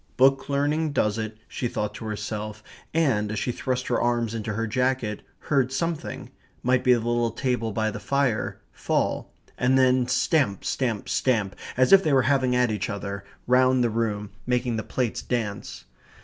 "Book 0.17 0.49
learning 0.49 0.93
does 0.93 1.19
it," 1.19 1.37
she 1.47 1.67
thought 1.67 1.93
to 1.93 2.05
herself, 2.05 2.63
and, 2.91 3.31
as 3.31 3.37
she 3.37 3.51
thrust 3.51 3.85
her 3.85 4.01
arms 4.01 4.33
into 4.33 4.53
her 4.55 4.65
jacket, 4.65 5.21
heard 5.37 5.71
something 5.71 6.31
might 6.63 6.83
be 6.83 6.93
the 6.95 6.99
little 7.01 7.29
table 7.29 7.71
by 7.71 7.91
the 7.91 7.99
fire 7.99 8.59
fall; 8.71 9.31
and 9.59 9.77
then 9.77 10.07
stamp, 10.07 10.65
stamp, 10.65 11.07
stamp 11.07 11.55
as 11.77 11.93
if 11.93 12.03
they 12.03 12.13
were 12.13 12.23
having 12.23 12.55
at 12.55 12.71
each 12.71 12.89
other 12.89 13.23
round 13.45 13.83
the 13.83 13.91
room, 13.91 14.31
making 14.47 14.75
the 14.75 14.81
plates 14.81 15.21
dance. 15.21 15.85